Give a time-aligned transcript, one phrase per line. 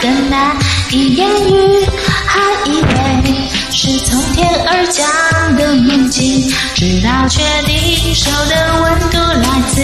[0.00, 0.56] 更难
[0.90, 1.86] 以言语，
[2.26, 3.34] 还以为
[3.70, 9.80] 是从天而降的梦境，直到确定手的温度来自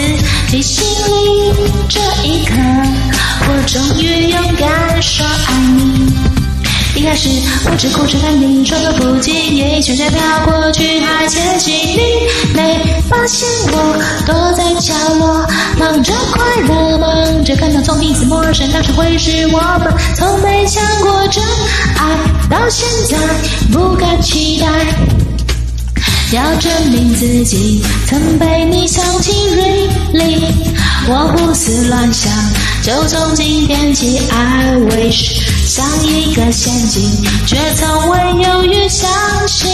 [0.51, 0.83] 你心
[7.05, 7.29] 开始
[7.65, 11.99] 我只顾着看你，说个不经意，旋转飘过去，还接近你，
[12.55, 13.95] 没发现我
[14.25, 15.47] 躲在角落，
[15.77, 21.43] 忙着快乐，忙着感到从彼此陌生，到熟会是我们，从没想过真
[21.95, 22.17] 爱，
[22.49, 23.17] 到现在
[23.71, 24.67] 不敢期待，
[26.35, 30.41] 要证明自己曾被你想起 really，
[31.07, 32.33] 我胡思乱想，
[32.81, 35.54] 就从今天起，I wish。
[35.75, 37.03] 像一个陷阱，
[37.45, 39.11] 却从未犹豫相
[39.45, 39.69] 信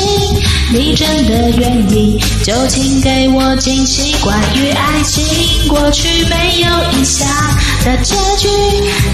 [0.73, 4.15] 你真的愿意，就请给我惊喜。
[4.23, 5.23] 关于爱情，
[5.67, 7.27] 过去没有印象
[7.85, 8.49] 的结局，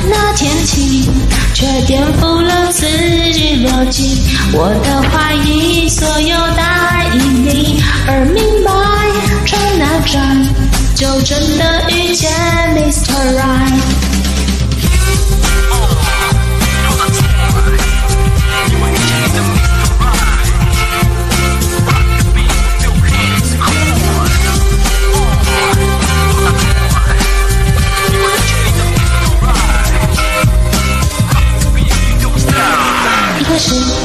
[0.09, 1.09] 那天起
[1.53, 2.87] 却颠覆了自
[3.33, 4.21] 己逻辑。
[4.53, 8.71] 我的怀疑，所有答案因你而明白，
[9.45, 10.55] 转啊转，
[10.95, 12.31] 就真的遇见
[12.77, 13.11] Mr.
[13.35, 13.86] Right。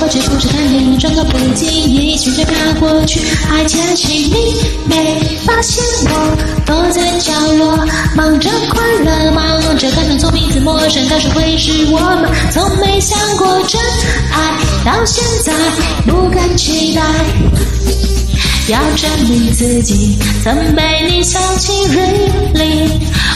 [0.01, 7.77] 我只顾着看你，装作不经意，旋转飘过去，还窃喜你，没发现我躲在角落，
[8.17, 13.81] 忙着快乐，忙着感动，从彼此陌生到熟会是我们，从没想过真
[14.33, 15.53] 爱，到现在
[16.07, 17.03] 不敢期待，
[18.69, 22.89] 要证明自己曾被你想起，really，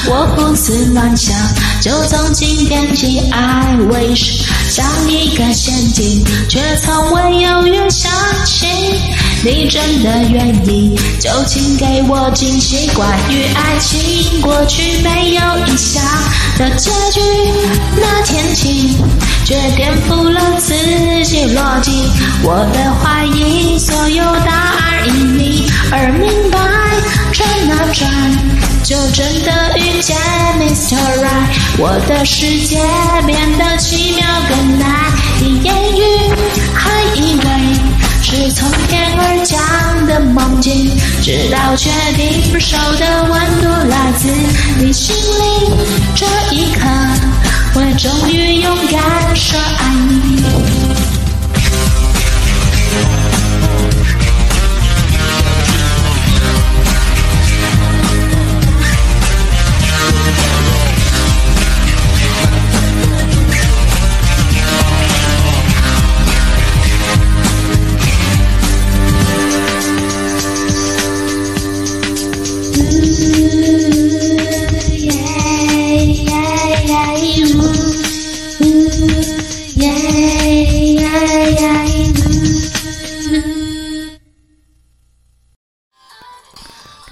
[0.09, 1.35] 我胡思乱想，
[1.83, 4.43] 就从今天起，I wish。
[4.71, 8.11] 像一个陷阱，却从未犹豫相
[8.45, 8.69] 信
[9.45, 12.89] 你真的愿意，就请给我惊喜。
[12.95, 16.03] 关于爱情，过去没有印象
[16.59, 17.21] 的结局，
[17.97, 18.97] 那天起
[19.45, 22.11] 却颠覆了自己逻辑。
[22.43, 26.59] 我的怀疑，所有答案因你而明白，
[27.33, 28.09] 转啊转。
[28.85, 30.17] 就真的遇见
[30.61, 30.95] Mr.
[30.95, 31.49] Right，
[31.79, 32.79] 我的世界
[33.27, 34.87] 变得奇妙更难
[35.43, 36.03] 以言喻，
[36.73, 37.45] 还以为
[38.23, 44.29] 是从天而降的梦境，直到确定手的温度来自
[44.79, 45.75] 你心里，
[46.15, 46.25] 这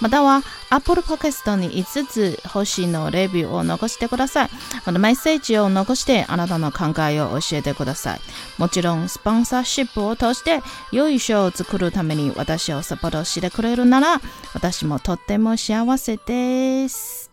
[0.00, 4.50] または Apple Podcast に5つ星のレビューを残してください。
[4.86, 8.20] またメッセージを残してあなたの考えを教えてください。
[8.58, 10.62] もちろんスポンサーシップを通して
[10.92, 14.20] 良い賞を作るために私をサポートしてくれるなら
[14.54, 17.29] 私もとっても幸せです。